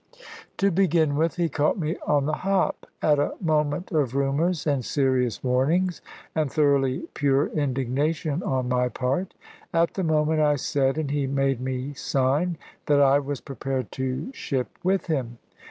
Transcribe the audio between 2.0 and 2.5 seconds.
on the